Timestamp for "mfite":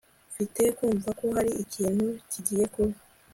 0.31-0.61